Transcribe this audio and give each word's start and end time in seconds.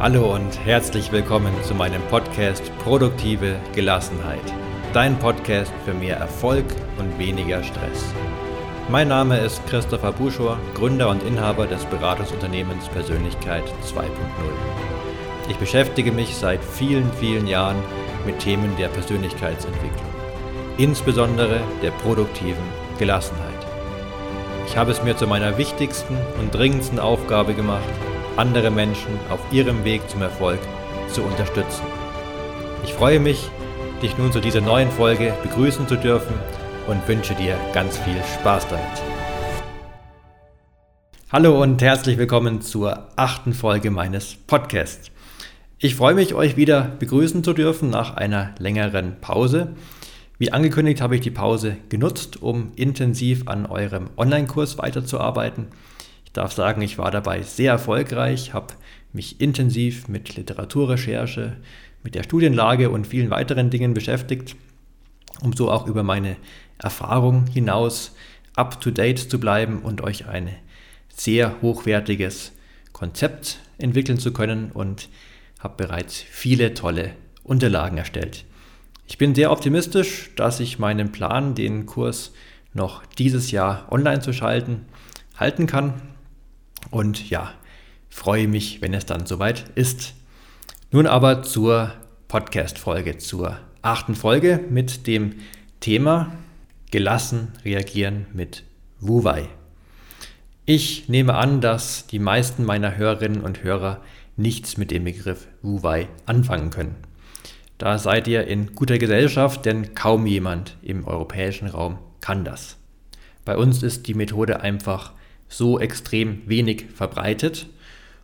Hallo 0.00 0.34
und 0.34 0.58
herzlich 0.64 1.12
willkommen 1.12 1.52
zu 1.62 1.74
meinem 1.74 2.00
Podcast 2.08 2.72
Produktive 2.78 3.60
Gelassenheit. 3.74 4.40
Dein 4.94 5.18
Podcast 5.18 5.70
für 5.84 5.92
mehr 5.92 6.16
Erfolg 6.16 6.64
und 6.96 7.18
weniger 7.18 7.62
Stress. 7.62 8.14
Mein 8.88 9.08
Name 9.08 9.36
ist 9.36 9.60
Christopher 9.66 10.12
Buschor, 10.12 10.58
Gründer 10.72 11.10
und 11.10 11.22
Inhaber 11.22 11.66
des 11.66 11.84
Beratungsunternehmens 11.84 12.88
Persönlichkeit 12.88 13.64
2.0. 13.84 14.06
Ich 15.50 15.58
beschäftige 15.58 16.12
mich 16.12 16.34
seit 16.34 16.64
vielen, 16.64 17.12
vielen 17.12 17.46
Jahren 17.46 17.76
mit 18.24 18.38
Themen 18.38 18.74
der 18.78 18.88
Persönlichkeitsentwicklung, 18.88 20.08
insbesondere 20.78 21.60
der 21.82 21.90
produktiven 21.90 22.64
Gelassenheit. 22.98 23.52
Ich 24.66 24.78
habe 24.78 24.92
es 24.92 25.02
mir 25.02 25.14
zu 25.14 25.26
meiner 25.26 25.58
wichtigsten 25.58 26.16
und 26.40 26.54
dringendsten 26.54 26.98
Aufgabe 26.98 27.52
gemacht, 27.52 27.84
andere 28.40 28.70
Menschen 28.70 29.18
auf 29.28 29.40
ihrem 29.52 29.84
Weg 29.84 30.08
zum 30.08 30.22
Erfolg 30.22 30.58
zu 31.12 31.22
unterstützen. 31.22 31.82
Ich 32.82 32.94
freue 32.94 33.20
mich, 33.20 33.50
dich 34.00 34.16
nun 34.16 34.32
zu 34.32 34.40
dieser 34.40 34.62
neuen 34.62 34.90
Folge 34.90 35.34
begrüßen 35.42 35.86
zu 35.86 35.96
dürfen 35.96 36.32
und 36.86 37.06
wünsche 37.06 37.34
dir 37.34 37.58
ganz 37.74 37.98
viel 37.98 38.16
Spaß 38.38 38.66
damit. 38.68 38.80
Hallo 41.30 41.60
und 41.60 41.82
herzlich 41.82 42.16
willkommen 42.16 42.62
zur 42.62 43.08
achten 43.16 43.52
Folge 43.52 43.90
meines 43.90 44.36
Podcasts. 44.46 45.10
Ich 45.76 45.94
freue 45.94 46.14
mich, 46.14 46.32
euch 46.32 46.56
wieder 46.56 46.80
begrüßen 46.98 47.44
zu 47.44 47.52
dürfen 47.52 47.90
nach 47.90 48.16
einer 48.16 48.54
längeren 48.58 49.20
Pause. 49.20 49.74
Wie 50.38 50.50
angekündigt 50.50 51.02
habe 51.02 51.14
ich 51.14 51.20
die 51.20 51.30
Pause 51.30 51.76
genutzt, 51.90 52.40
um 52.40 52.72
intensiv 52.74 53.48
an 53.48 53.66
eurem 53.66 54.08
Online-Kurs 54.16 54.78
weiterzuarbeiten. 54.78 55.66
Ich 56.30 56.34
darf 56.34 56.52
sagen, 56.52 56.80
ich 56.80 56.96
war 56.96 57.10
dabei 57.10 57.42
sehr 57.42 57.72
erfolgreich, 57.72 58.54
habe 58.54 58.74
mich 59.12 59.40
intensiv 59.40 60.06
mit 60.06 60.36
Literaturrecherche, 60.36 61.56
mit 62.04 62.14
der 62.14 62.22
Studienlage 62.22 62.88
und 62.90 63.08
vielen 63.08 63.30
weiteren 63.30 63.68
Dingen 63.68 63.94
beschäftigt, 63.94 64.54
um 65.42 65.52
so 65.52 65.72
auch 65.72 65.88
über 65.88 66.04
meine 66.04 66.36
Erfahrung 66.78 67.48
hinaus 67.48 68.14
up-to-date 68.54 69.28
zu 69.28 69.40
bleiben 69.40 69.80
und 69.80 70.02
euch 70.02 70.28
ein 70.28 70.50
sehr 71.08 71.60
hochwertiges 71.62 72.52
Konzept 72.92 73.58
entwickeln 73.78 74.20
zu 74.20 74.32
können 74.32 74.70
und 74.70 75.08
habe 75.58 75.84
bereits 75.84 76.14
viele 76.14 76.74
tolle 76.74 77.10
Unterlagen 77.42 77.98
erstellt. 77.98 78.44
Ich 79.08 79.18
bin 79.18 79.34
sehr 79.34 79.50
optimistisch, 79.50 80.30
dass 80.36 80.60
ich 80.60 80.78
meinen 80.78 81.10
Plan, 81.10 81.56
den 81.56 81.86
Kurs 81.86 82.30
noch 82.72 83.04
dieses 83.18 83.50
Jahr 83.50 83.90
online 83.90 84.20
zu 84.20 84.32
schalten, 84.32 84.84
halten 85.36 85.66
kann 85.66 86.00
und 86.90 87.30
ja, 87.30 87.52
freue 88.08 88.48
mich, 88.48 88.82
wenn 88.82 88.94
es 88.94 89.06
dann 89.06 89.26
soweit 89.26 89.70
ist. 89.74 90.14
Nun 90.90 91.06
aber 91.06 91.42
zur 91.42 91.92
Podcast-Folge, 92.28 93.18
zur 93.18 93.58
achten 93.82 94.14
Folge 94.14 94.60
mit 94.68 95.06
dem 95.06 95.36
Thema 95.80 96.32
Gelassen 96.90 97.52
reagieren 97.64 98.26
mit 98.32 98.64
Wuwei. 99.00 99.48
Ich 100.66 101.08
nehme 101.08 101.34
an, 101.34 101.60
dass 101.60 102.06
die 102.06 102.18
meisten 102.18 102.64
meiner 102.64 102.96
Hörerinnen 102.96 103.40
und 103.40 103.62
Hörer 103.62 104.02
nichts 104.36 104.76
mit 104.76 104.90
dem 104.90 105.04
Begriff 105.04 105.46
Wuwei 105.62 106.08
anfangen 106.26 106.70
können. 106.70 106.96
Da 107.78 107.98
seid 107.98 108.28
ihr 108.28 108.46
in 108.46 108.74
guter 108.74 108.98
Gesellschaft, 108.98 109.64
denn 109.64 109.94
kaum 109.94 110.26
jemand 110.26 110.76
im 110.82 111.06
europäischen 111.06 111.68
Raum 111.68 111.98
kann 112.20 112.44
das. 112.44 112.76
Bei 113.44 113.56
uns 113.56 113.82
ist 113.82 114.06
die 114.06 114.14
Methode 114.14 114.60
einfach 114.60 115.12
so 115.50 115.78
extrem 115.78 116.40
wenig 116.46 116.86
verbreitet. 116.94 117.66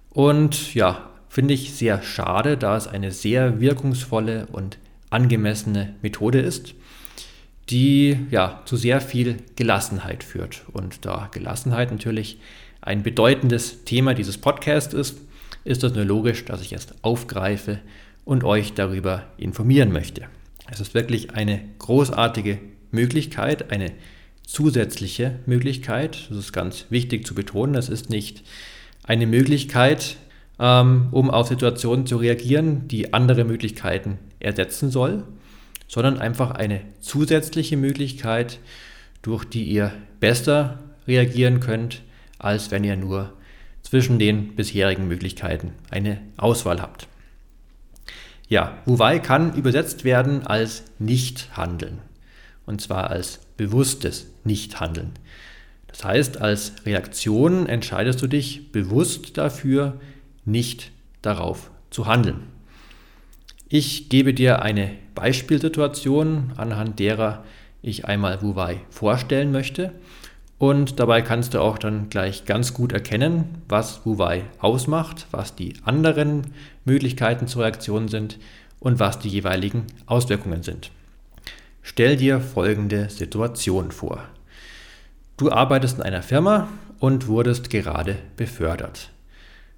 Und 0.08 0.74
ja, 0.74 1.10
finde 1.28 1.52
ich 1.52 1.74
sehr 1.74 2.00
schade, 2.02 2.56
da 2.56 2.78
es 2.78 2.86
eine 2.86 3.12
sehr 3.12 3.60
wirkungsvolle 3.60 4.46
und 4.52 4.78
angemessene 5.10 5.94
Methode 6.00 6.40
ist, 6.40 6.74
die 7.68 8.16
ja 8.30 8.62
zu 8.64 8.76
sehr 8.76 9.02
viel 9.02 9.36
Gelassenheit 9.56 10.24
führt. 10.24 10.62
Und 10.72 11.04
da 11.04 11.28
Gelassenheit 11.32 11.90
natürlich 11.90 12.38
ein 12.80 13.02
bedeutendes 13.02 13.84
Thema 13.84 14.14
dieses 14.14 14.38
Podcasts 14.38 14.94
ist, 14.94 15.18
ist 15.64 15.82
es 15.82 15.92
nur 15.92 16.04
logisch, 16.04 16.44
dass 16.44 16.62
ich 16.62 16.72
es 16.72 16.86
aufgreife 17.02 17.80
und 18.24 18.44
euch 18.44 18.72
darüber 18.74 19.24
informieren 19.36 19.92
möchte. 19.92 20.22
Es 20.70 20.80
ist 20.80 20.94
wirklich 20.94 21.32
eine 21.32 21.60
großartige 21.78 22.58
Möglichkeit, 22.92 23.72
eine 23.72 23.92
zusätzliche 24.46 25.40
Möglichkeit. 25.44 26.28
Das 26.30 26.38
ist 26.38 26.52
ganz 26.52 26.86
wichtig 26.88 27.26
zu 27.26 27.34
betonen. 27.34 27.74
Es 27.74 27.88
ist 27.88 28.08
nicht 28.08 28.42
eine 29.02 29.26
Möglichkeit, 29.26 30.16
ähm, 30.58 31.08
um 31.10 31.30
auf 31.30 31.48
Situationen 31.48 32.06
zu 32.06 32.16
reagieren, 32.16 32.88
die 32.88 33.12
andere 33.12 33.44
Möglichkeiten 33.44 34.18
ersetzen 34.40 34.90
soll, 34.90 35.24
sondern 35.88 36.18
einfach 36.18 36.52
eine 36.52 36.80
zusätzliche 37.00 37.76
Möglichkeit, 37.76 38.60
durch 39.22 39.44
die 39.44 39.64
ihr 39.64 39.92
besser 40.20 40.78
reagieren 41.06 41.60
könnt, 41.60 42.02
als 42.38 42.70
wenn 42.70 42.84
ihr 42.84 42.96
nur 42.96 43.32
zwischen 43.82 44.18
den 44.18 44.54
bisherigen 44.56 45.06
Möglichkeiten 45.06 45.72
eine 45.90 46.20
Auswahl 46.36 46.80
habt. 46.80 47.08
Ja, 48.48 48.78
Wuwei 48.84 49.18
kann 49.18 49.54
übersetzt 49.54 50.04
werden 50.04 50.46
als 50.46 50.84
Nichthandeln 50.98 51.98
und 52.64 52.80
zwar 52.80 53.10
als 53.10 53.40
bewusstes 53.56 54.26
Nichthandeln. 54.46 55.12
Das 55.88 56.04
heißt, 56.04 56.40
als 56.40 56.74
Reaktion 56.84 57.66
entscheidest 57.66 58.20
du 58.22 58.26
dich 58.26 58.72
bewusst 58.72 59.36
dafür, 59.38 60.00
nicht 60.44 60.90
darauf 61.22 61.70
zu 61.90 62.06
handeln. 62.06 62.42
Ich 63.68 64.08
gebe 64.08 64.32
dir 64.32 64.62
eine 64.62 64.92
Beispielsituation, 65.14 66.52
anhand 66.56 66.98
derer 67.00 67.44
ich 67.82 68.04
einmal 68.04 68.42
Wuwei 68.42 68.80
vorstellen 68.90 69.50
möchte. 69.50 69.92
Und 70.58 71.00
dabei 71.00 71.20
kannst 71.20 71.54
du 71.54 71.60
auch 71.60 71.78
dann 71.78 72.08
gleich 72.08 72.44
ganz 72.44 72.72
gut 72.72 72.92
erkennen, 72.92 73.62
was 73.68 74.06
Wuwei 74.06 74.44
ausmacht, 74.58 75.26
was 75.30 75.54
die 75.54 75.74
anderen 75.84 76.52
Möglichkeiten 76.84 77.46
zur 77.46 77.62
Reaktion 77.62 78.08
sind 78.08 78.38
und 78.78 78.98
was 78.98 79.18
die 79.18 79.28
jeweiligen 79.28 79.84
Auswirkungen 80.06 80.62
sind. 80.62 80.90
Stell 81.82 82.16
dir 82.16 82.40
folgende 82.40 83.10
Situation 83.10 83.90
vor. 83.90 84.22
Du 85.36 85.50
arbeitest 85.50 85.98
in 85.98 86.02
einer 86.02 86.22
Firma 86.22 86.68
und 86.98 87.28
wurdest 87.28 87.68
gerade 87.68 88.16
befördert. 88.36 89.10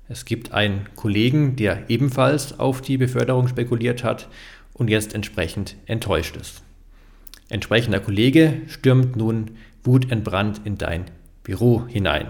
Es 0.08 0.24
gibt 0.24 0.52
einen 0.52 0.86
Kollegen, 0.94 1.56
der 1.56 1.90
ebenfalls 1.90 2.58
auf 2.58 2.80
die 2.80 2.96
Beförderung 2.96 3.48
spekuliert 3.48 4.04
hat 4.04 4.28
und 4.72 4.88
jetzt 4.88 5.14
entsprechend 5.14 5.76
enttäuscht 5.86 6.36
ist. 6.36 6.62
Entsprechender 7.48 8.00
Kollege 8.00 8.62
stürmt 8.68 9.16
nun 9.16 9.52
wutentbrannt 9.82 10.60
in 10.64 10.78
dein 10.78 11.06
Büro 11.42 11.86
hinein 11.86 12.28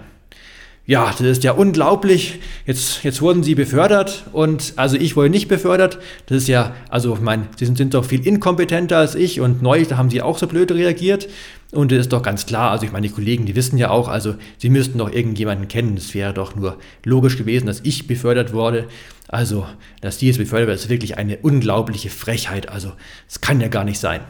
ja, 0.88 1.10
das 1.10 1.20
ist 1.20 1.44
ja 1.44 1.52
unglaublich. 1.52 2.38
Jetzt, 2.64 3.04
jetzt 3.04 3.20
wurden 3.20 3.42
sie 3.42 3.54
befördert 3.54 4.24
und 4.32 4.72
also 4.76 4.96
ich 4.96 5.16
wurde 5.16 5.28
nicht 5.28 5.46
befördert. 5.46 5.98
Das 6.24 6.38
ist 6.38 6.48
ja, 6.48 6.74
also 6.88 7.12
ich 7.12 7.20
meine, 7.20 7.46
sie 7.58 7.66
sind, 7.66 7.76
sind 7.76 7.92
doch 7.92 8.06
viel 8.06 8.26
inkompetenter 8.26 8.96
als 8.96 9.14
ich 9.14 9.42
und 9.42 9.60
neulich, 9.60 9.88
da 9.88 9.98
haben 9.98 10.08
sie 10.08 10.22
auch 10.22 10.38
so 10.38 10.46
blöd 10.46 10.72
reagiert. 10.72 11.28
Und 11.72 11.92
das 11.92 11.98
ist 11.98 12.12
doch 12.14 12.22
ganz 12.22 12.46
klar, 12.46 12.70
also 12.70 12.86
ich 12.86 12.92
meine, 12.92 13.06
die 13.06 13.12
Kollegen, 13.12 13.44
die 13.44 13.54
wissen 13.54 13.76
ja 13.76 13.90
auch, 13.90 14.08
also 14.08 14.36
sie 14.56 14.70
müssten 14.70 14.96
doch 14.96 15.12
irgendjemanden 15.12 15.68
kennen. 15.68 15.94
Es 15.98 16.14
wäre 16.14 16.32
doch 16.32 16.56
nur 16.56 16.78
logisch 17.04 17.36
gewesen, 17.36 17.66
dass 17.66 17.80
ich 17.80 18.06
befördert 18.06 18.54
wurde. 18.54 18.88
Also, 19.28 19.66
dass 20.00 20.16
die 20.16 20.28
jetzt 20.28 20.38
befördert 20.38 20.68
wird, 20.68 20.78
ist 20.78 20.88
wirklich 20.88 21.18
eine 21.18 21.36
unglaubliche 21.36 22.08
Frechheit. 22.08 22.70
Also, 22.70 22.92
es 23.28 23.42
kann 23.42 23.60
ja 23.60 23.68
gar 23.68 23.84
nicht 23.84 23.98
sein. 23.98 24.22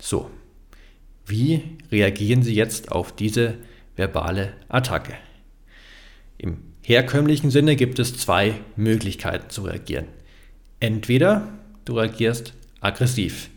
So, 0.00 0.30
wie 1.26 1.62
reagieren 1.90 2.44
Sie 2.44 2.54
jetzt 2.54 2.92
auf 2.92 3.10
diese 3.10 3.54
verbale 3.96 4.52
Attacke. 4.68 5.14
Im 6.38 6.58
herkömmlichen 6.82 7.50
Sinne 7.50 7.76
gibt 7.76 7.98
es 7.98 8.16
zwei 8.16 8.54
Möglichkeiten 8.76 9.50
zu 9.50 9.62
reagieren. 9.62 10.06
Entweder 10.80 11.48
du 11.84 11.98
reagierst 11.98 12.54
aggressiv. 12.80 13.48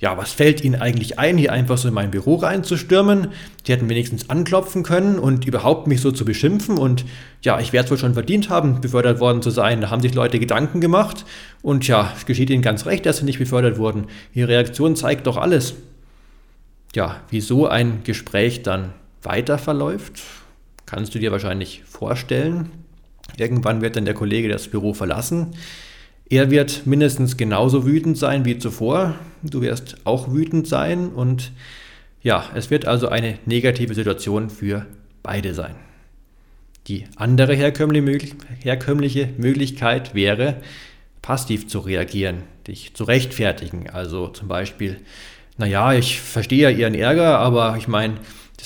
Ja, 0.00 0.18
was 0.18 0.32
fällt 0.32 0.64
Ihnen 0.64 0.80
eigentlich 0.80 1.18
ein, 1.18 1.38
hier 1.38 1.52
einfach 1.52 1.78
so 1.78 1.88
in 1.88 1.94
mein 1.94 2.10
Büro 2.10 2.34
reinzustürmen? 2.34 3.28
Sie 3.64 3.72
hätten 3.72 3.88
wenigstens 3.88 4.28
anklopfen 4.28 4.82
können 4.82 5.18
und 5.18 5.46
überhaupt 5.46 5.86
mich 5.86 6.00
so 6.00 6.10
zu 6.10 6.24
beschimpfen 6.24 6.78
und 6.78 7.04
ja, 7.42 7.60
ich 7.60 7.72
werde 7.72 7.86
es 7.86 7.90
wohl 7.90 7.98
schon 7.98 8.14
verdient 8.14 8.50
haben, 8.50 8.80
befördert 8.80 9.20
worden 9.20 9.40
zu 9.40 9.50
sein. 9.50 9.80
Da 9.80 9.90
haben 9.90 10.02
sich 10.02 10.12
Leute 10.12 10.38
Gedanken 10.38 10.80
gemacht 10.80 11.24
und 11.62 11.86
ja, 11.86 12.12
es 12.16 12.26
geschieht 12.26 12.50
Ihnen 12.50 12.62
ganz 12.62 12.86
recht, 12.86 13.06
dass 13.06 13.18
Sie 13.18 13.24
nicht 13.24 13.38
befördert 13.38 13.78
wurden. 13.78 14.06
Ihre 14.34 14.48
Reaktion 14.48 14.96
zeigt 14.96 15.26
doch 15.26 15.36
alles. 15.36 15.74
Ja, 16.94 17.20
wieso 17.30 17.66
ein 17.66 18.02
Gespräch 18.04 18.62
dann 18.62 18.92
weiter 19.24 19.58
verläuft, 19.58 20.22
kannst 20.86 21.14
du 21.14 21.18
dir 21.18 21.32
wahrscheinlich 21.32 21.82
vorstellen. 21.84 22.70
Irgendwann 23.36 23.80
wird 23.80 23.96
dann 23.96 24.04
der 24.04 24.14
Kollege 24.14 24.48
das 24.48 24.68
Büro 24.68 24.94
verlassen. 24.94 25.54
Er 26.28 26.50
wird 26.50 26.86
mindestens 26.86 27.36
genauso 27.36 27.86
wütend 27.86 28.16
sein 28.16 28.44
wie 28.44 28.58
zuvor. 28.58 29.14
Du 29.42 29.60
wirst 29.60 29.96
auch 30.04 30.32
wütend 30.32 30.66
sein 30.66 31.08
und 31.08 31.52
ja, 32.22 32.44
es 32.54 32.70
wird 32.70 32.86
also 32.86 33.08
eine 33.08 33.38
negative 33.44 33.94
Situation 33.94 34.48
für 34.48 34.86
beide 35.22 35.52
sein. 35.54 35.74
Die 36.86 37.04
andere 37.16 37.54
herkömmliche 37.54 39.28
Möglichkeit 39.38 40.14
wäre, 40.14 40.56
passiv 41.22 41.68
zu 41.68 41.80
reagieren, 41.80 42.42
dich 42.66 42.94
zu 42.94 43.04
rechtfertigen. 43.04 43.88
Also 43.88 44.28
zum 44.28 44.48
Beispiel, 44.48 45.00
naja, 45.56 45.94
ich 45.94 46.20
verstehe 46.20 46.70
ja 46.70 46.70
Ihren 46.70 46.94
Ärger, 46.94 47.38
aber 47.38 47.76
ich 47.78 47.88
meine, 47.88 48.14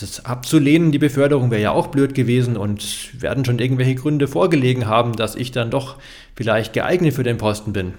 das 0.00 0.25
abzulehnen, 0.25 0.93
die 0.93 0.99
Beförderung 0.99 1.50
wäre 1.50 1.62
ja 1.62 1.71
auch 1.73 1.89
blöd 1.89 2.15
gewesen 2.15 2.56
und 2.56 3.21
werden 3.21 3.45
schon 3.45 3.59
irgendwelche 3.59 3.95
Gründe 3.95 4.29
vorgelegen 4.29 4.87
haben, 4.87 5.15
dass 5.15 5.35
ich 5.35 5.50
dann 5.50 5.71
doch 5.71 5.97
vielleicht 6.35 6.73
geeignet 6.73 7.15
für 7.15 7.23
den 7.23 7.39
Posten 7.39 7.73
bin. 7.73 7.95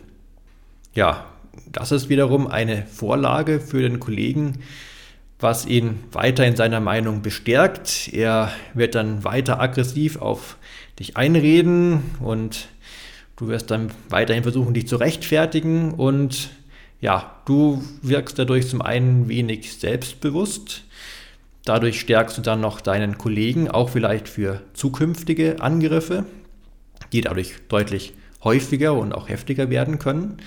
Ja, 0.93 1.25
das 1.71 1.91
ist 1.91 2.09
wiederum 2.09 2.47
eine 2.47 2.85
Vorlage 2.85 3.59
für 3.59 3.81
den 3.81 3.99
Kollegen, 3.99 4.59
was 5.39 5.65
ihn 5.65 5.99
weiter 6.11 6.45
in 6.45 6.55
seiner 6.55 6.79
Meinung 6.79 7.21
bestärkt. 7.21 8.09
Er 8.13 8.51
wird 8.73 8.95
dann 8.95 9.23
weiter 9.23 9.59
aggressiv 9.59 10.21
auf 10.21 10.57
dich 10.99 11.17
einreden 11.17 12.01
und 12.19 12.67
du 13.37 13.47
wirst 13.47 13.71
dann 13.71 13.91
weiterhin 14.09 14.43
versuchen, 14.43 14.73
dich 14.73 14.87
zu 14.87 14.97
rechtfertigen 14.97 15.93
und 15.93 16.49
ja, 17.01 17.35
du 17.45 17.81
wirkst 18.01 18.37
dadurch 18.37 18.67
zum 18.67 18.81
einen 18.81 19.29
wenig 19.29 19.73
selbstbewusst, 19.73 20.83
dadurch 21.69 21.99
stärkst 21.99 22.37
du 22.37 22.41
dann 22.41 22.61
noch 22.61 22.81
deinen 22.81 23.17
Kollegen, 23.17 23.69
auch 23.69 23.89
vielleicht 23.89 24.27
für 24.27 24.61
zukünftige 24.73 25.61
Angriffe, 25.61 26.25
die 27.13 27.21
dadurch 27.21 27.53
deutlich 27.69 28.13
häufiger 28.43 28.93
und 28.93 29.13
auch 29.13 29.29
heftiger 29.29 29.69
werden 29.69 29.99
können. 29.99 30.37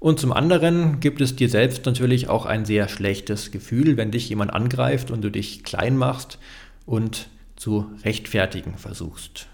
Und 0.00 0.20
zum 0.20 0.32
anderen 0.32 1.00
gibt 1.00 1.20
es 1.20 1.36
dir 1.36 1.48
selbst 1.48 1.86
natürlich 1.86 2.28
auch 2.28 2.46
ein 2.46 2.64
sehr 2.64 2.88
schlechtes 2.88 3.50
Gefühl, 3.50 3.96
wenn 3.96 4.10
dich 4.10 4.28
jemand 4.28 4.52
angreift 4.52 5.10
und 5.10 5.22
du 5.22 5.30
dich 5.30 5.64
klein 5.64 5.96
machst 5.96 6.38
und 6.86 7.28
zu 7.56 7.86
rechtfertigen 8.04 8.76
versuchst. 8.76 9.46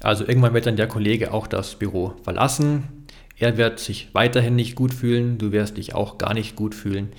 Also 0.00 0.26
irgendwann 0.26 0.54
wird 0.54 0.66
dann 0.66 0.76
der 0.76 0.88
Kollege 0.88 1.32
auch 1.32 1.46
das 1.46 1.76
Büro 1.76 2.14
verlassen. 2.22 3.06
Er 3.36 3.56
wird 3.56 3.78
sich 3.80 4.08
weiterhin 4.12 4.56
nicht 4.56 4.74
gut 4.74 4.94
fühlen, 4.94 5.38
du 5.38 5.52
wirst 5.52 5.76
dich 5.76 5.94
auch 5.94 6.18
gar 6.18 6.34
nicht 6.34 6.56
gut 6.56 6.74
fühlen. 6.74 7.10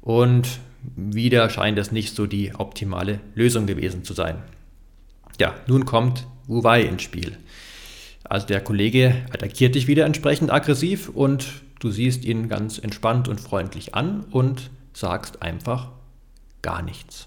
Und 0.00 0.60
wieder 0.96 1.50
scheint 1.50 1.78
es 1.78 1.92
nicht 1.92 2.14
so 2.14 2.26
die 2.26 2.54
optimale 2.54 3.20
Lösung 3.34 3.66
gewesen 3.66 4.04
zu 4.04 4.14
sein. 4.14 4.42
Ja, 5.38 5.54
nun 5.66 5.84
kommt 5.84 6.26
Wu 6.46 6.62
Wei 6.64 6.82
ins 6.82 7.02
Spiel. 7.02 7.36
Also 8.24 8.46
der 8.46 8.60
Kollege 8.60 9.14
attackiert 9.32 9.74
dich 9.74 9.86
wieder 9.86 10.04
entsprechend 10.04 10.52
aggressiv 10.52 11.08
und 11.08 11.46
Du 11.80 11.90
siehst 11.90 12.26
ihn 12.26 12.48
ganz 12.48 12.78
entspannt 12.78 13.26
und 13.26 13.40
freundlich 13.40 13.94
an 13.94 14.24
und 14.30 14.70
sagst 14.92 15.40
einfach 15.40 15.88
gar 16.60 16.82
nichts. 16.82 17.26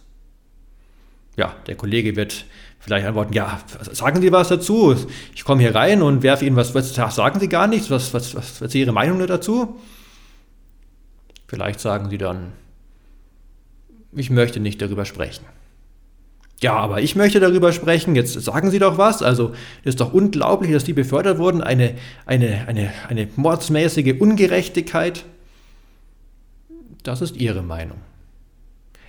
Ja, 1.35 1.55
der 1.65 1.75
Kollege 1.75 2.15
wird 2.15 2.45
vielleicht 2.77 3.07
antworten, 3.07 3.33
ja, 3.33 3.59
sagen 3.91 4.21
Sie 4.21 4.31
was 4.31 4.49
dazu? 4.49 4.95
Ich 5.33 5.43
komme 5.43 5.61
hier 5.61 5.73
rein 5.73 6.03
und 6.03 6.21
werfe 6.21 6.45
Ihnen 6.45 6.55
was, 6.55 6.75
was 6.75 6.93
sagen 6.93 7.39
Sie 7.39 7.49
gar 7.49 7.65
nichts? 7.65 7.89
Was, 7.89 8.13
was, 8.13 8.35
was, 8.35 8.61
was 8.61 8.67
ist 8.67 8.75
Ihre 8.75 8.91
Meinung 8.91 9.25
dazu? 9.25 9.79
Vielleicht 11.47 11.79
sagen 11.79 12.11
Sie 12.11 12.19
dann, 12.19 12.53
ich 14.15 14.29
möchte 14.29 14.59
nicht 14.59 14.81
darüber 14.81 15.05
sprechen. 15.05 15.45
Ja, 16.61 16.75
aber 16.75 17.01
ich 17.01 17.15
möchte 17.15 17.41
darüber 17.41 17.73
sprechen. 17.73 18.15
Jetzt 18.15 18.41
sagen 18.41 18.71
Sie 18.71 18.79
doch 18.79 18.97
was. 18.97 19.21
Also, 19.21 19.51
es 19.81 19.89
ist 19.89 19.99
doch 19.99 20.13
unglaublich, 20.13 20.71
dass 20.71 20.85
die 20.85 20.93
befördert 20.93 21.37
wurden. 21.37 21.61
Eine, 21.61 21.95
eine, 22.25 22.67
eine, 22.67 22.93
eine 23.09 23.27
mordsmäßige 23.35 24.19
Ungerechtigkeit. 24.19 25.25
Das 27.03 27.21
ist 27.21 27.35
Ihre 27.35 27.63
Meinung. 27.63 27.97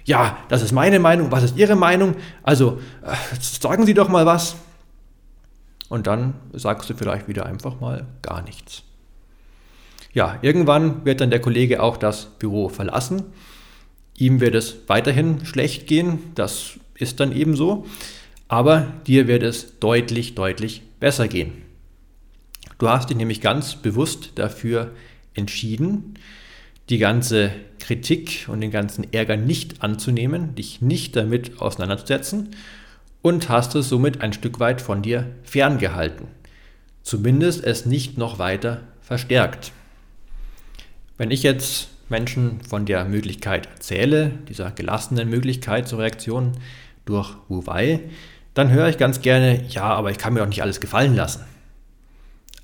Ja, 0.05 0.39
das 0.49 0.63
ist 0.63 0.73
meine 0.73 0.99
Meinung. 0.99 1.31
Was 1.31 1.45
ist 1.45 1.57
Ihre 1.57 1.77
Meinung? 1.77 2.17
Also, 2.43 2.81
äh, 3.03 3.15
sagen 3.41 3.87
Sie 3.87 3.95
doch 3.95 4.09
mal 4.09 4.27
was. 4.27 4.57
Und 5.89 6.09
dann 6.09 6.35
sagst 6.53 6.91
du 6.91 6.95
vielleicht 6.95 7.29
wieder 7.29 7.47
einfach 7.47 7.79
mal 7.81 8.07
gar 8.21 8.43
nichts. 8.43 8.83
Ja, 10.13 10.39
irgendwann 10.43 11.05
wird 11.05 11.21
dann 11.21 11.31
der 11.31 11.41
Kollege 11.41 11.83
auch 11.83 11.97
das 11.97 12.27
Büro 12.39 12.69
verlassen. 12.69 13.27
Ihm 14.17 14.41
wird 14.41 14.55
es 14.55 14.77
weiterhin 14.87 15.45
schlecht 15.45 15.87
gehen. 15.87 16.19
Das 16.35 16.79
ist 16.95 17.21
dann 17.21 17.35
eben 17.35 17.57
so. 17.57 17.87
Aber 18.49 18.93
dir 19.07 19.27
wird 19.27 19.43
es 19.43 19.79
deutlich, 19.81 20.35
deutlich 20.35 20.83
besser 21.01 21.29
gehen. 21.29 21.63
Du 22.79 22.89
hast 22.89 23.11
dich 23.11 23.17
nämlich 23.17 23.41
ganz 23.41 23.77
bewusst 23.77 24.33
dafür 24.37 24.93
entschieden, 25.35 26.15
die 26.91 26.99
ganze 26.99 27.51
Kritik 27.79 28.47
und 28.49 28.61
den 28.61 28.71
ganzen 28.71 29.13
Ärger 29.13 29.37
nicht 29.37 29.83
anzunehmen, 29.83 30.55
dich 30.55 30.83
nicht 30.83 31.17
damit 31.17 31.61
auseinanderzusetzen 31.61 32.51
und 33.23 33.49
hast 33.49 33.75
es 33.75 33.89
somit 33.89 34.21
ein 34.21 34.33
Stück 34.33 34.61
weit 34.61 34.81
von 34.81 35.03
dir 35.03 35.31
ferngehalten. 35.45 36.27
Zumindest 37.03 37.65
es 37.65 37.87
nicht 37.87 38.19
noch 38.19 38.39
weiter 38.39 38.83
verstärkt. 39.01 39.73
Wenn 41.17 41.31
ich 41.31 41.43
jetzt 41.43 41.89
Menschen 42.09 42.61
von 42.61 42.87
der 42.87 43.05
Möglichkeit 43.05 43.67
erzähle, 43.67 44.33
dieser 44.49 44.71
gelassenen 44.71 45.29
Möglichkeit 45.29 45.89
zur 45.89 46.01
Reaktion, 46.01 46.53
durch 47.05 47.35
Wu 47.49 47.67
Wei, 47.67 48.01
dann 48.55 48.71
höre 48.71 48.89
ich 48.89 48.99
ganz 48.99 49.21
gerne, 49.21 49.65
ja, 49.69 49.85
aber 49.85 50.11
ich 50.11 50.19
kann 50.19 50.33
mir 50.33 50.41
doch 50.41 50.49
nicht 50.49 50.63
alles 50.63 50.81
gefallen 50.81 51.15
lassen. 51.15 51.45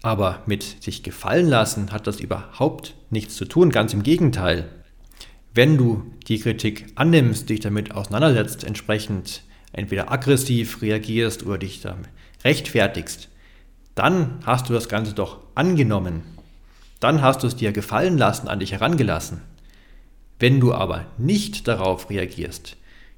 Aber 0.03 0.43
mit 0.47 0.83
sich 0.83 1.03
gefallen 1.03 1.49
lassen 1.49 1.93
hat 1.93 2.07
das 2.07 2.21
überhaupt 2.21 2.95
nichts 3.11 3.37
zu 3.37 3.45
tun, 3.45 3.71
ganz 3.71 3.93
im 3.93 4.03
Gegenteil. 4.03 4.69
Wenn 5.53 5.77
du 5.77 6.05
die 6.27 6.39
Kritik 6.39 6.87
annimmst, 6.95 7.51
dich 7.51 7.61
damit 7.61 7.95
auseinandersetzt, 7.95 8.65
entsprechend 8.65 9.43
entweder 9.73 10.11
aggressiv 10.11 10.81
reagierst 10.81 11.45
oder 11.45 11.59
dich 11.59 11.81
damit 11.81 12.09
rechtfertigst, 12.45 13.29
dann 13.95 14.39
hast 14.47 14.69
du 14.69 14.73
das 14.73 14.89
Ganze 14.89 15.13
doch 15.13 15.41
angenommen. 15.55 16.23
Dann 17.01 17.23
hast 17.23 17.43
du 17.43 17.47
es 17.47 17.57
dir 17.57 17.73
gefallen 17.73 18.19
lassen, 18.19 18.49
an 18.49 18.61
dich 18.61 18.73
herangelassen. 18.73 19.41
Wenn 20.39 20.61
du 20.61 20.73
aber 20.73 21.07
nicht 21.19 21.67
darauf 21.67 22.09
reagierst, 22.11 22.77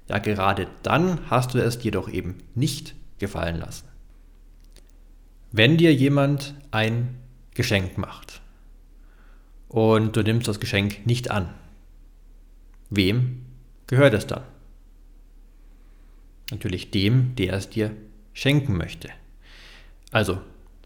ja, 0.08 0.18
gerade 0.18 0.66
dann 0.82 1.30
hast 1.30 1.54
du 1.54 1.58
es 1.58 1.78
dir 1.78 1.92
doch 1.92 2.08
eben 2.08 2.38
nicht 2.54 2.94
gefallen 3.18 3.58
lassen. 3.58 3.86
Wenn 5.52 5.76
dir 5.76 5.94
jemand 5.94 6.54
ein 6.70 7.18
Geschenk 7.54 7.98
macht 7.98 8.40
und 9.68 10.16
du 10.16 10.22
nimmst 10.22 10.48
das 10.48 10.60
Geschenk 10.60 11.06
nicht 11.06 11.30
an, 11.30 11.52
wem 12.90 13.44
gehört 13.86 14.14
es 14.14 14.26
dann? 14.26 14.42
Natürlich 16.50 16.90
dem, 16.90 17.34
der 17.36 17.54
es 17.54 17.70
dir 17.70 17.90
schenken 18.32 18.76
möchte. 18.76 19.08
Also, 20.10 20.40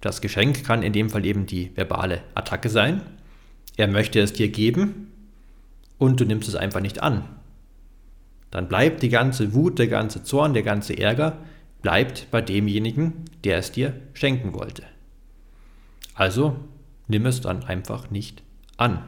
das 0.07 0.21
Geschenk 0.21 0.65
kann 0.65 0.85
in 0.85 0.93
dem 0.93 1.11
Fall 1.11 1.27
eben 1.27 1.47
die 1.47 1.77
verbale 1.77 2.23
Attacke 2.35 2.69
sein. 2.69 3.03
Er 3.77 3.89
möchte 3.89 4.21
es 4.21 4.33
dir 4.33 4.49
geben 4.49 5.11
und 5.99 6.21
du 6.21 6.25
nimmst 6.25 6.49
es 6.49 6.55
einfach 6.55 6.81
nicht 6.81 7.03
an. 7.03 7.25
Dann 8.53 8.69
bleibt 8.69 9.03
die 9.03 9.09
ganze 9.09 9.53
Wut, 9.53 9.81
der 9.81 9.89
ganze 9.89 10.23
Zorn, 10.23 10.55
der 10.55 10.63
ganze 10.63 10.97
Ärger, 10.97 11.39
bleibt 11.83 12.31
bei 12.31 12.41
demjenigen, 12.41 13.25
der 13.43 13.59
es 13.59 13.73
dir 13.73 13.95
schenken 14.15 14.55
wollte. 14.55 14.85
Also 16.15 16.57
nimm 17.09 17.27
es 17.27 17.41
dann 17.41 17.65
einfach 17.65 18.09
nicht 18.11 18.45
an. 18.77 19.03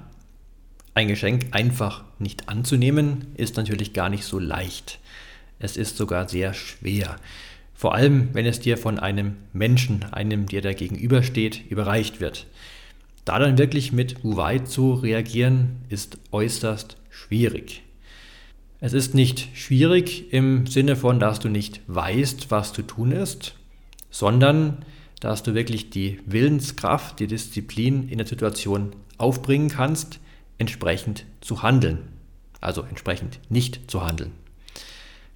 Ein 0.95 1.07
Geschenk 1.07 1.47
einfach 1.53 2.05
nicht 2.19 2.49
anzunehmen, 2.49 3.29
ist 3.37 3.57
natürlich 3.57 3.93
gar 3.93 4.09
nicht 4.09 4.25
so 4.25 4.41
leicht. 4.41 4.99
Es 5.61 5.77
ist 5.77 5.97
sogar 5.97 6.29
sehr 6.29 6.55
schwer. 6.55 7.17
Vor 7.79 7.95
allem, 7.95 8.31
wenn 8.33 8.45
es 8.45 8.59
dir 8.59 8.77
von 8.77 8.99
einem 8.99 9.37
Menschen, 9.53 10.03
einem, 10.11 10.47
der 10.47 10.63
da 10.63 10.73
gegenübersteht, 10.73 11.63
überreicht 11.71 12.21
wird. 12.21 12.49
Da 13.25 13.39
dann 13.39 13.57
wirklich 13.57 13.93
mit 13.93 14.25
Uwei 14.25 14.59
zu 14.59 14.95
reagieren, 14.95 15.77
ist 15.89 16.19
äußerst 16.33 16.97
schwierig. 17.09 17.85
Es 18.81 18.95
ist 18.95 19.15
nicht 19.15 19.57
schwierig 19.57 20.33
im 20.33 20.67
Sinne 20.67 20.97
von, 20.97 21.21
dass 21.21 21.39
du 21.39 21.49
nicht 21.49 21.81
weißt, 21.87 22.51
was 22.51 22.73
zu 22.73 22.83
tun 22.83 23.13
ist, 23.13 23.55
sondern 24.11 24.85
dass 25.21 25.45
du 25.45 25.55
wirklich 25.55 25.89
die 25.89 26.19
Willenskraft, 26.27 27.21
die 27.21 27.29
Disziplin 27.29 28.09
in 28.09 28.19
der 28.19 28.27
Situation 28.27 28.91
aufbringen 29.19 29.69
kannst, 29.69 30.19
entsprechend 30.59 31.27
zu 31.41 31.63
handeln. 31.63 32.09
Also 32.61 32.83
entsprechend 32.83 33.39
nicht 33.49 33.89
zu 33.89 34.05
handeln. 34.05 34.33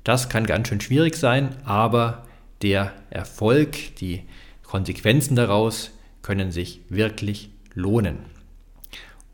Das 0.03 0.29
kann 0.29 0.45
ganz 0.45 0.67
schön 0.67 0.81
schwierig 0.81 1.15
sein, 1.15 1.55
aber 1.65 2.27
der 2.63 2.93
Erfolg, 3.11 3.97
die 3.97 4.23
Konsequenzen 4.63 5.37
daraus 5.37 5.91
können 6.23 6.53
sich 6.53 6.81
wirklich 6.89 7.51
lohnen. 7.75 8.19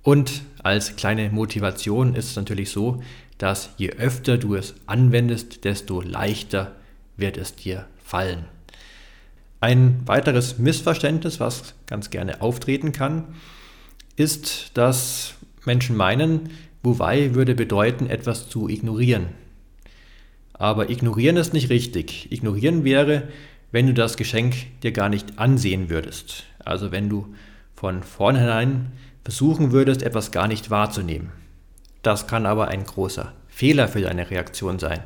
Und 0.02 0.42
als 0.62 0.97
kleine 0.97 1.30
Motivation 1.30 2.14
ist 2.14 2.30
es 2.30 2.37
natürlich 2.37 2.70
so, 2.70 3.02
dass 3.37 3.70
je 3.76 3.90
öfter 3.90 4.38
du 4.38 4.54
es 4.54 4.75
anwendest, 4.87 5.64
desto 5.64 6.00
leichter 6.00 6.76
wird 7.16 7.37
es 7.37 7.54
dir 7.54 7.87
fallen. 8.02 8.47
Ein 9.61 10.02
weiteres 10.06 10.58
Missverständnis, 10.58 11.40
was 11.40 11.75
ganz 11.87 12.11
gerne 12.11 12.42
auftreten 12.42 12.92
kann, 12.92 13.35
ist, 14.16 14.70
dass 14.75 15.35
Menschen 15.64 15.97
meinen, 15.97 16.50
Wuwei 16.82 17.35
würde 17.35 17.54
bedeuten, 17.54 18.08
etwas 18.08 18.49
zu 18.49 18.68
ignorieren. 18.68 19.26
Aber 20.59 20.91
ignorieren 20.91 21.37
ist 21.37 21.53
nicht 21.53 21.71
richtig. 21.71 22.31
Ignorieren 22.33 22.85
wäre, 22.85 23.29
wenn 23.71 23.87
du 23.87 23.95
das 23.95 24.17
Geschenk 24.17 24.55
dir 24.83 24.93
gar 24.93 25.09
nicht 25.09 25.38
ansehen 25.38 25.88
würdest. 25.88 26.45
Also 26.65 26.91
wenn 26.91 27.09
du 27.09 27.35
von 27.75 28.03
vornherein 28.03 28.93
versuchen 29.23 29.73
würdest, 29.73 30.03
etwas 30.03 30.33
gar 30.33 30.49
nicht 30.49 30.71
wahrzunehmen. 30.71 31.31
Das 32.03 32.27
kann 32.27 32.47
aber 32.47 32.69
ein 32.69 32.85
großer 32.85 33.33
Fehler 33.49 33.88
für 33.88 34.00
deine 34.00 34.31
Reaktion 34.31 34.79
sein. 34.79 35.00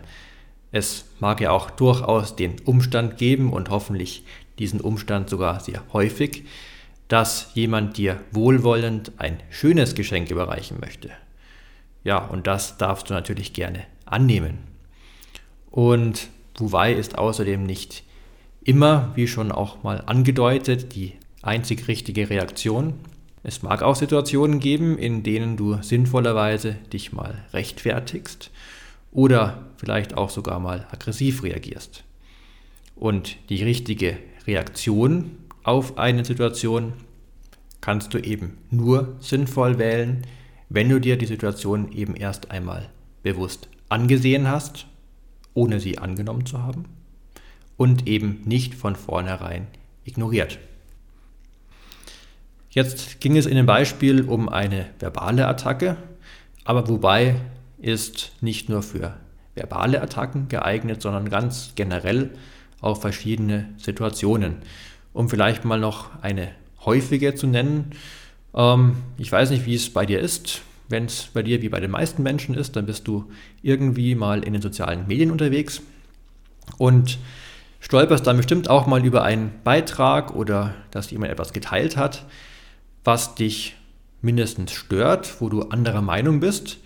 Es 0.71 1.05
mag 1.21 1.41
ja 1.41 1.51
auch 1.51 1.71
durchaus 1.71 2.35
den 2.35 2.61
Umstand 2.61 3.19
geben 3.19 3.53
und 3.53 3.69
hoffentlich 3.69 4.25
diesen 4.59 4.81
Umstand 4.81 5.29
sogar 5.29 5.61
sehr 5.61 5.83
häufig, 5.93 6.45
dass 7.09 7.51
jemand 7.55 7.99
dir 7.99 8.21
wohlwollend 8.31 9.13
ein 9.19 9.39
schönes 9.51 9.95
Geschenk 9.95 10.31
überreichen 10.31 10.79
möchte. 10.81 11.11
Ja, 12.05 12.19
und 12.19 12.47
das 12.47 12.79
darfst 12.79 13.11
du 13.11 13.15
natürlich 13.15 13.53
gerne 13.53 13.85
annehmen. 14.07 14.72
Und 15.73 16.29
Wuwei 16.57 16.93
ist 16.93 17.19
außerdem 17.19 17.65
nicht 17.65 18.05
immer, 18.63 19.11
wie 19.15 19.27
schon 19.27 19.51
auch 19.51 19.83
mal 19.83 20.03
angedeutet, 20.07 20.95
die 20.95 21.15
einzig 21.41 21.89
richtige 21.89 22.31
Reaktion. 22.31 22.95
Es 23.43 23.63
mag 23.63 23.83
auch 23.83 23.97
Situationen 23.97 24.61
geben, 24.61 24.99
in 24.99 25.23
denen 25.23 25.57
du 25.57 25.83
sinnvollerweise 25.83 26.77
dich 26.93 27.13
mal 27.13 27.45
rechtfertigst 27.55 28.51
oder 29.11 29.67
vielleicht 29.79 30.17
auch 30.17 30.29
sogar 30.29 30.61
mal 30.61 30.87
aggressiv 30.93 31.43
reagierst. 31.43 32.05
Und 32.95 33.37
die 33.49 33.65
richtige 33.65 34.19
Reaktion 34.47 35.39
auf 35.65 35.97
eine 35.97 36.25
Situation 36.25 36.93
kannst 37.81 38.13
du 38.13 38.19
eben 38.19 38.59
nur 38.71 39.17
sinnvoll 39.21 39.79
wählen, 39.79 40.27
wenn 40.69 40.91
du 40.91 41.01
dir 41.01 41.17
die 41.17 41.27
Situation 41.27 41.91
eben 41.93 42.15
erst 42.15 42.51
einmal 42.51 42.91
bewusst 43.23 43.69
angesehen 43.89 44.49
hast, 44.49 44.87
ohne 45.55 45.81
sie 45.81 45.99
angenommen 45.99 46.47
zu 46.47 46.63
haben 46.63 46.85
und 47.77 48.07
eben 48.07 48.43
nicht 48.45 48.75
von 48.75 48.97
vornherein 48.97 49.67
ignoriert. 50.05 50.59
Jetzt 52.71 53.21
ging 53.21 53.37
es 53.37 53.47
in 53.47 53.57
dem 53.57 53.67
Beispiel 53.67 54.23
um 54.23 54.49
eine 54.49 54.87
verbale 54.99 55.47
Attacke, 55.47 55.97
aber 56.65 56.89
wobei 56.89 57.37
ist 57.79 58.33
nicht 58.41 58.69
nur 58.69 58.83
für 58.83 59.15
verbale 59.55 60.01
Attacken 60.01 60.49
geeignet, 60.49 61.03
sondern 61.03 61.29
ganz 61.29 61.73
generell 61.75 62.31
auf 62.81 63.01
verschiedene 63.01 63.69
Situationen. 63.77 64.57
Um 65.13 65.29
vielleicht 65.29 65.65
mal 65.65 65.79
noch 65.79 66.23
eine 66.23 66.49
häufige 66.85 67.35
zu 67.35 67.47
nennen, 67.47 67.91
ähm, 68.55 68.97
ich 69.19 69.31
weiß 69.31 69.51
nicht, 69.51 69.67
wie 69.67 69.75
es 69.75 69.93
bei 69.93 70.07
dir 70.07 70.21
ist. 70.21 70.63
Wenn 70.89 71.07
es 71.07 71.29
bei 71.33 71.43
dir 71.43 71.63
wie 71.63 71.69
bei 71.69 71.81
den 71.81 71.91
meisten 71.91 72.23
Menschen 72.23 72.55
ist, 72.55 72.77
dann 72.77 72.87
bist 72.87 73.09
du 73.09 73.31
irgendwie 73.63 74.15
mal 74.15 74.43
in 74.43 74.53
den 74.53 74.63
sozialen 74.63 75.07
Medien 75.07 75.31
unterwegs 75.31 75.83
und 76.79 77.19
stolperst 77.81 78.27
dann 78.27 78.37
bestimmt 78.37 78.71
auch 78.71 78.87
mal 78.87 79.05
über 79.05 79.23
einen 79.23 79.53
Beitrag 79.65 80.35
oder 80.35 80.75
dass 80.91 81.11
jemand 81.11 81.33
etwas 81.33 81.53
geteilt 81.53 81.97
hat, 81.97 82.25
was 83.05 83.35
dich 83.35 83.77
mindestens 84.21 84.73
stört, 84.73 85.41
wo 85.41 85.49
du 85.49 85.63
anderer 85.63 86.03
Meinung 86.03 86.41
bist. 86.41 86.79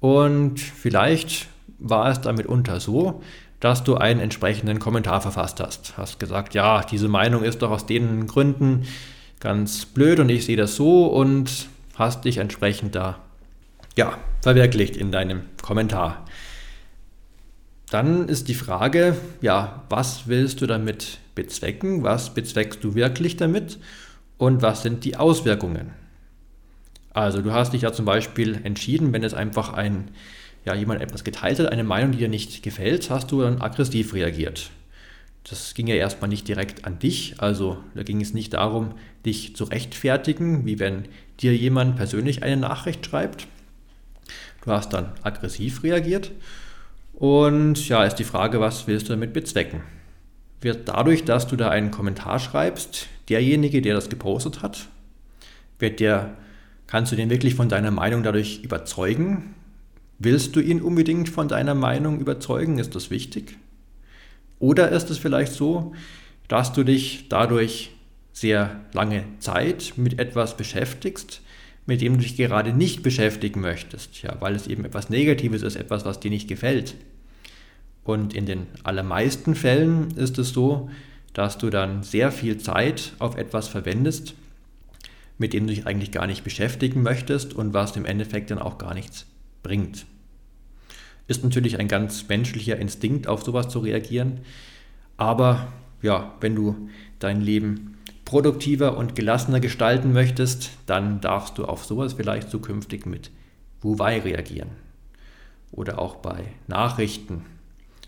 Und 0.00 0.58
vielleicht 0.60 1.48
war 1.78 2.10
es 2.10 2.20
damit 2.22 2.46
unter 2.46 2.80
so, 2.80 3.22
dass 3.60 3.84
du 3.84 3.96
einen 3.96 4.20
entsprechenden 4.20 4.78
Kommentar 4.78 5.20
verfasst 5.20 5.60
hast. 5.60 5.98
Hast 5.98 6.18
gesagt, 6.18 6.54
ja, 6.54 6.82
diese 6.82 7.08
Meinung 7.08 7.44
ist 7.44 7.60
doch 7.60 7.70
aus 7.70 7.84
den 7.84 8.26
Gründen 8.26 8.86
ganz 9.38 9.84
blöd 9.84 10.20
und 10.20 10.30
ich 10.30 10.46
sehe 10.46 10.56
das 10.56 10.76
so 10.76 11.06
und 11.06 11.68
hast 11.96 12.24
dich 12.24 12.38
entsprechend 12.38 12.94
da 12.94 13.18
ja, 13.96 14.18
verwirklicht 14.42 14.96
in 14.96 15.12
deinem 15.12 15.42
Kommentar. 15.62 16.24
Dann 17.90 18.28
ist 18.28 18.48
die 18.48 18.54
Frage, 18.54 19.16
ja, 19.40 19.82
was 19.88 20.28
willst 20.28 20.60
du 20.60 20.66
damit 20.66 21.18
bezwecken? 21.34 22.04
Was 22.04 22.34
bezweckst 22.34 22.84
du 22.84 22.94
wirklich 22.94 23.36
damit? 23.36 23.78
Und 24.38 24.62
was 24.62 24.82
sind 24.82 25.04
die 25.04 25.16
Auswirkungen? 25.16 25.90
Also 27.12 27.42
du 27.42 27.52
hast 27.52 27.72
dich 27.72 27.82
ja 27.82 27.92
zum 27.92 28.04
Beispiel 28.04 28.60
entschieden, 28.62 29.12
wenn 29.12 29.24
es 29.24 29.34
einfach 29.34 29.72
ein, 29.72 30.12
ja, 30.64 30.74
jemand 30.74 31.02
etwas 31.02 31.24
geteilt 31.24 31.58
hat, 31.58 31.72
eine 31.72 31.82
Meinung, 31.82 32.12
die 32.12 32.18
dir 32.18 32.28
nicht 32.28 32.62
gefällt, 32.62 33.10
hast 33.10 33.32
du 33.32 33.42
dann 33.42 33.60
aggressiv 33.60 34.14
reagiert. 34.14 34.70
Das 35.48 35.74
ging 35.74 35.88
ja 35.88 35.96
erstmal 35.96 36.28
nicht 36.28 36.46
direkt 36.46 36.84
an 36.84 36.98
dich, 36.98 37.34
also 37.38 37.78
da 37.94 38.02
ging 38.02 38.20
es 38.20 38.34
nicht 38.34 38.52
darum, 38.52 38.94
dich 39.26 39.56
zu 39.56 39.64
rechtfertigen, 39.64 40.66
wie 40.66 40.78
wenn 40.78 41.06
dir 41.40 41.56
jemand 41.56 41.96
persönlich 41.96 42.42
eine 42.42 42.58
Nachricht 42.58 43.04
schreibt. 43.06 43.48
Du 44.64 44.70
hast 44.70 44.92
dann 44.92 45.12
aggressiv 45.22 45.82
reagiert 45.82 46.32
und 47.14 47.88
ja, 47.88 48.04
ist 48.04 48.16
die 48.16 48.24
Frage, 48.24 48.60
was 48.60 48.86
willst 48.86 49.08
du 49.08 49.12
damit 49.12 49.32
bezwecken? 49.32 49.82
Wird 50.60 50.88
dadurch, 50.88 51.24
dass 51.24 51.46
du 51.46 51.56
da 51.56 51.70
einen 51.70 51.90
Kommentar 51.90 52.38
schreibst, 52.38 53.08
derjenige, 53.28 53.80
der 53.80 53.94
das 53.94 54.08
gepostet 54.08 54.62
hat, 54.62 54.88
wird 55.78 56.00
der, 56.00 56.36
kannst 56.86 57.12
du 57.12 57.16
den 57.16 57.30
wirklich 57.30 57.54
von 57.54 57.68
deiner 57.68 57.90
Meinung 57.90 58.22
dadurch 58.22 58.62
überzeugen? 58.62 59.54
Willst 60.18 60.54
du 60.54 60.60
ihn 60.60 60.82
unbedingt 60.82 61.30
von 61.30 61.48
deiner 61.48 61.74
Meinung 61.74 62.20
überzeugen? 62.20 62.78
Ist 62.78 62.94
das 62.94 63.10
wichtig? 63.10 63.56
Oder 64.58 64.90
ist 64.90 65.08
es 65.08 65.16
vielleicht 65.16 65.52
so, 65.52 65.94
dass 66.48 66.74
du 66.74 66.84
dich 66.84 67.28
dadurch 67.30 67.92
sehr 68.32 68.80
lange 68.92 69.24
Zeit 69.38 69.94
mit 69.96 70.18
etwas 70.18 70.56
beschäftigst, 70.56 71.40
mit 71.90 72.02
dem 72.02 72.18
du 72.18 72.20
dich 72.20 72.36
gerade 72.36 72.72
nicht 72.72 73.02
beschäftigen 73.02 73.60
möchtest, 73.60 74.22
ja, 74.22 74.36
weil 74.38 74.54
es 74.54 74.68
eben 74.68 74.84
etwas 74.84 75.10
Negatives 75.10 75.62
ist, 75.62 75.74
etwas, 75.74 76.04
was 76.04 76.20
dir 76.20 76.30
nicht 76.30 76.46
gefällt. 76.46 76.94
Und 78.04 78.32
in 78.32 78.46
den 78.46 78.68
allermeisten 78.84 79.56
Fällen 79.56 80.12
ist 80.12 80.38
es 80.38 80.50
so, 80.50 80.88
dass 81.32 81.58
du 81.58 81.68
dann 81.68 82.04
sehr 82.04 82.30
viel 82.30 82.58
Zeit 82.58 83.14
auf 83.18 83.36
etwas 83.36 83.66
verwendest, 83.66 84.34
mit 85.36 85.52
dem 85.52 85.66
du 85.66 85.74
dich 85.74 85.84
eigentlich 85.88 86.12
gar 86.12 86.28
nicht 86.28 86.44
beschäftigen 86.44 87.02
möchtest 87.02 87.54
und 87.54 87.74
was 87.74 87.96
im 87.96 88.04
Endeffekt 88.04 88.52
dann 88.52 88.60
auch 88.60 88.78
gar 88.78 88.94
nichts 88.94 89.26
bringt. 89.64 90.06
Ist 91.26 91.42
natürlich 91.42 91.80
ein 91.80 91.88
ganz 91.88 92.28
menschlicher 92.28 92.76
Instinkt, 92.76 93.26
auf 93.26 93.42
sowas 93.42 93.68
zu 93.68 93.80
reagieren. 93.80 94.42
Aber 95.16 95.72
ja, 96.02 96.36
wenn 96.40 96.54
du 96.54 96.88
dein 97.18 97.40
Leben 97.40 97.96
produktiver 98.30 98.96
und 98.96 99.16
gelassener 99.16 99.58
gestalten 99.58 100.12
möchtest, 100.12 100.70
dann 100.86 101.20
darfst 101.20 101.58
du 101.58 101.64
auf 101.64 101.84
sowas 101.84 102.12
vielleicht 102.12 102.48
zukünftig 102.48 103.04
mit 103.04 103.32
Wuwei 103.80 104.20
reagieren. 104.20 104.68
Oder 105.72 105.98
auch 105.98 106.14
bei 106.14 106.44
Nachrichten. 106.68 107.44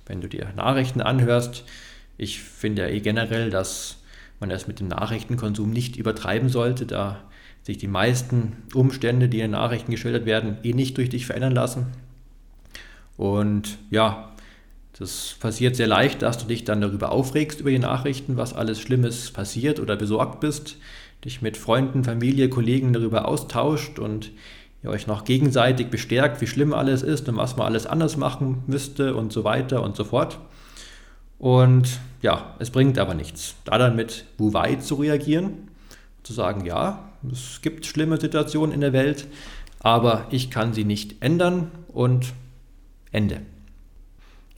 Wenn 0.06 0.20
du 0.20 0.28
dir 0.28 0.52
Nachrichten 0.54 1.00
anhörst, 1.00 1.64
ich 2.18 2.40
finde 2.40 2.82
ja 2.82 2.88
eh 2.88 3.00
generell, 3.00 3.50
dass 3.50 3.96
man 4.38 4.48
das 4.48 4.68
mit 4.68 4.78
dem 4.78 4.86
Nachrichtenkonsum 4.86 5.70
nicht 5.70 5.96
übertreiben 5.96 6.50
sollte, 6.50 6.86
da 6.86 7.24
sich 7.64 7.78
die 7.78 7.88
meisten 7.88 8.52
Umstände, 8.74 9.28
die 9.28 9.40
in 9.40 9.50
Nachrichten 9.50 9.90
geschildert 9.90 10.24
werden, 10.24 10.56
eh 10.62 10.72
nicht 10.72 10.98
durch 10.98 11.10
dich 11.10 11.26
verändern 11.26 11.52
lassen. 11.52 11.88
Und 13.16 13.76
ja, 13.90 14.32
das 14.98 15.36
passiert 15.40 15.76
sehr 15.76 15.86
leicht, 15.86 16.22
dass 16.22 16.38
du 16.38 16.46
dich 16.46 16.64
dann 16.64 16.80
darüber 16.80 17.12
aufregst 17.12 17.60
über 17.60 17.70
die 17.70 17.78
Nachrichten, 17.78 18.36
was 18.36 18.52
alles 18.52 18.80
Schlimmes 18.80 19.30
passiert 19.30 19.80
oder 19.80 19.96
besorgt 19.96 20.40
bist, 20.40 20.76
dich 21.24 21.40
mit 21.40 21.56
Freunden, 21.56 22.04
Familie, 22.04 22.48
Kollegen 22.48 22.92
darüber 22.92 23.26
austauscht 23.26 23.98
und 23.98 24.30
ihr 24.82 24.90
euch 24.90 25.06
noch 25.06 25.24
gegenseitig 25.24 25.88
bestärkt, 25.88 26.40
wie 26.40 26.46
schlimm 26.46 26.74
alles 26.74 27.02
ist 27.02 27.28
und 27.28 27.36
was 27.36 27.56
man 27.56 27.66
alles 27.66 27.86
anders 27.86 28.16
machen 28.16 28.64
müsste 28.66 29.14
und 29.14 29.32
so 29.32 29.44
weiter 29.44 29.82
und 29.82 29.96
so 29.96 30.04
fort. 30.04 30.38
Und 31.38 31.98
ja, 32.20 32.54
es 32.58 32.70
bringt 32.70 32.98
aber 32.98 33.14
nichts. 33.14 33.54
Da 33.64 33.78
dann 33.78 33.96
mit 33.96 34.26
Wuwei 34.38 34.76
zu 34.76 34.96
reagieren, 34.96 35.68
zu 36.22 36.32
sagen, 36.32 36.66
ja, 36.66 37.10
es 37.30 37.60
gibt 37.62 37.86
schlimme 37.86 38.20
Situationen 38.20 38.74
in 38.74 38.80
der 38.80 38.92
Welt, 38.92 39.26
aber 39.80 40.26
ich 40.30 40.50
kann 40.50 40.72
sie 40.72 40.84
nicht 40.84 41.16
ändern 41.20 41.70
und 41.88 42.32
Ende. 43.10 43.42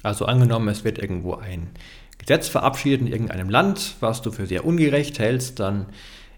Also 0.04 0.26
angenommen, 0.26 0.68
es 0.68 0.84
wird 0.84 0.99
irgendwo 0.99 1.34
ein 1.34 1.70
Gesetz 2.18 2.46
verabschiedet 2.49 3.00
in 3.00 3.06
irgendeinem 3.06 3.49
Land, 3.49 3.96
was 4.00 4.20
du 4.20 4.30
für 4.30 4.46
sehr 4.46 4.64
ungerecht 4.64 5.18
hältst, 5.18 5.58
dann 5.61 5.87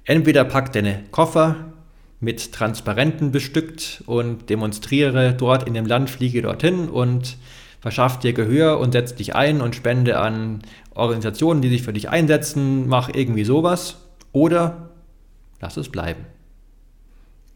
entweder 0.04 0.44
pack 0.44 0.72
deine 0.72 1.02
Koffer 1.10 1.72
mit 2.20 2.52
Transparenten 2.52 3.32
bestückt 3.32 4.04
und 4.06 4.48
demonstriere 4.50 5.34
dort 5.34 5.66
in 5.66 5.74
dem 5.74 5.84
Land, 5.84 6.10
fliege 6.10 6.42
dorthin 6.42 6.88
und 6.88 7.36
verschaff 7.80 8.20
dir 8.20 8.32
Gehör 8.32 8.78
und 8.78 8.92
setz 8.92 9.16
dich 9.16 9.34
ein 9.34 9.60
und 9.60 9.74
spende 9.74 10.18
an 10.18 10.62
Organisationen, 10.94 11.60
die 11.60 11.68
sich 11.68 11.82
für 11.82 11.92
dich 11.92 12.08
einsetzen, 12.08 12.88
mach 12.88 13.08
irgendwie 13.12 13.44
sowas 13.44 13.96
oder 14.30 14.90
lass 15.60 15.76
es 15.76 15.88
bleiben. 15.88 16.24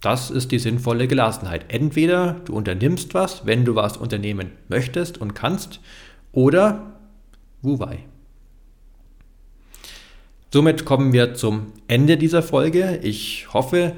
Das 0.00 0.30
ist 0.30 0.50
die 0.50 0.58
sinnvolle 0.58 1.08
Gelassenheit. 1.08 1.66
Entweder 1.68 2.40
du 2.44 2.54
unternimmst 2.54 3.12
was, 3.14 3.44
wenn 3.44 3.64
du 3.64 3.74
was 3.74 3.96
unternehmen 3.96 4.52
möchtest 4.68 5.18
und 5.18 5.34
kannst, 5.34 5.80
oder 6.32 6.92
Wuwei. 7.62 7.98
Somit 10.52 10.84
kommen 10.84 11.12
wir 11.12 11.34
zum 11.34 11.72
Ende 11.86 12.16
dieser 12.16 12.42
Folge. 12.42 12.98
Ich 13.02 13.52
hoffe, 13.52 13.92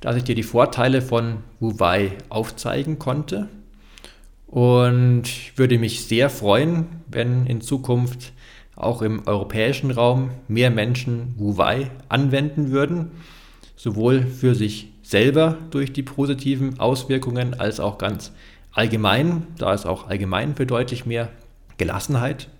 dass 0.00 0.16
ich 0.16 0.24
dir 0.24 0.34
die 0.34 0.42
Vorteile 0.42 1.02
von 1.02 1.38
Wuwei 1.60 2.12
aufzeigen 2.28 2.98
konnte 2.98 3.48
und 4.46 5.24
würde 5.56 5.78
mich 5.78 6.04
sehr 6.04 6.30
freuen, 6.30 6.86
wenn 7.06 7.46
in 7.46 7.60
Zukunft 7.60 8.32
auch 8.74 9.02
im 9.02 9.26
europäischen 9.26 9.90
Raum 9.90 10.30
mehr 10.48 10.70
Menschen 10.70 11.34
Wu-Wei 11.36 11.90
anwenden 12.08 12.70
würden, 12.70 13.10
sowohl 13.76 14.22
für 14.22 14.54
sich 14.54 14.88
selber 15.08 15.56
durch 15.70 15.94
die 15.94 16.02
positiven 16.02 16.78
Auswirkungen 16.78 17.58
als 17.58 17.80
auch 17.80 17.96
ganz 17.96 18.30
allgemein, 18.72 19.46
da 19.56 19.72
es 19.72 19.86
auch 19.86 20.06
allgemein 20.06 20.54
für 20.54 20.66
deutlich 20.66 21.06
mehr 21.06 21.30
Gelassenheit 21.78 22.50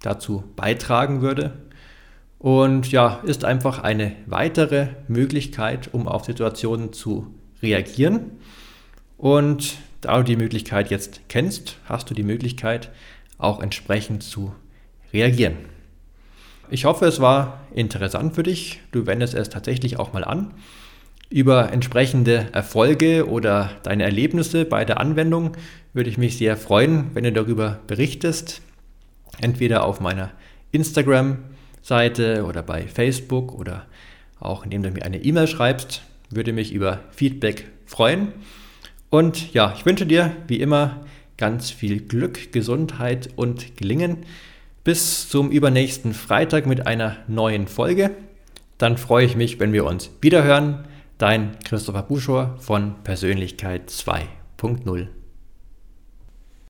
dazu 0.00 0.44
beitragen 0.54 1.22
würde. 1.22 1.54
Und 2.38 2.92
ja, 2.92 3.18
ist 3.24 3.44
einfach 3.44 3.80
eine 3.80 4.12
weitere 4.26 4.90
Möglichkeit, 5.08 5.92
um 5.92 6.06
auf 6.06 6.24
Situationen 6.24 6.92
zu 6.92 7.34
reagieren. 7.62 8.30
Und 9.16 9.74
da 10.02 10.18
du 10.18 10.22
die 10.22 10.36
Möglichkeit 10.36 10.88
jetzt 10.88 11.22
kennst, 11.28 11.78
hast 11.86 12.08
du 12.08 12.14
die 12.14 12.22
Möglichkeit 12.22 12.90
auch 13.38 13.60
entsprechend 13.60 14.22
zu 14.22 14.54
reagieren. 15.12 15.56
Ich 16.70 16.84
hoffe, 16.84 17.06
es 17.06 17.18
war 17.18 17.60
interessant 17.74 18.36
für 18.36 18.44
dich. 18.44 18.80
Du 18.92 19.04
wendest 19.06 19.34
es 19.34 19.48
tatsächlich 19.48 19.98
auch 19.98 20.12
mal 20.12 20.22
an. 20.22 20.54
Über 21.32 21.72
entsprechende 21.72 22.48
Erfolge 22.52 23.26
oder 23.26 23.70
deine 23.84 24.02
Erlebnisse 24.02 24.66
bei 24.66 24.84
der 24.84 25.00
Anwendung 25.00 25.56
würde 25.94 26.10
ich 26.10 26.18
mich 26.18 26.36
sehr 26.36 26.58
freuen, 26.58 27.06
wenn 27.14 27.24
du 27.24 27.32
darüber 27.32 27.80
berichtest. 27.86 28.60
Entweder 29.40 29.86
auf 29.86 29.98
meiner 29.98 30.30
Instagram-Seite 30.72 32.44
oder 32.44 32.62
bei 32.62 32.82
Facebook 32.82 33.58
oder 33.58 33.86
auch 34.40 34.64
indem 34.64 34.82
du 34.82 34.90
mir 34.90 35.06
eine 35.06 35.24
E-Mail 35.24 35.46
schreibst. 35.46 36.02
Würde 36.28 36.52
mich 36.52 36.70
über 36.70 37.00
Feedback 37.12 37.64
freuen. 37.86 38.34
Und 39.08 39.54
ja, 39.54 39.72
ich 39.74 39.86
wünsche 39.86 40.04
dir 40.04 40.36
wie 40.48 40.60
immer 40.60 41.06
ganz 41.38 41.70
viel 41.70 42.00
Glück, 42.00 42.52
Gesundheit 42.52 43.30
und 43.36 43.78
Gelingen. 43.78 44.18
Bis 44.84 45.30
zum 45.30 45.50
übernächsten 45.50 46.12
Freitag 46.12 46.66
mit 46.66 46.86
einer 46.86 47.16
neuen 47.26 47.68
Folge. 47.68 48.10
Dann 48.76 48.98
freue 48.98 49.24
ich 49.24 49.34
mich, 49.34 49.60
wenn 49.60 49.72
wir 49.72 49.86
uns 49.86 50.10
wiederhören. 50.20 50.84
Dein 51.22 51.56
Christopher 51.62 52.02
Buschor 52.02 52.56
von 52.58 52.96
Persönlichkeit 53.04 53.90
2.0. 53.90 55.06